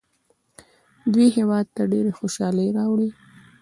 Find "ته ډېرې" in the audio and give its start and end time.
1.75-2.11